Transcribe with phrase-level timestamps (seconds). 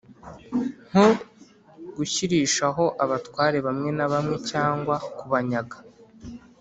[0.87, 1.05] nko
[1.95, 5.77] gushyirishaho abatware bamwe na bamwe cyangwa kubanyaga.